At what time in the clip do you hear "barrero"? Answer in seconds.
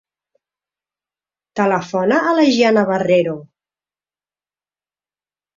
2.93-3.37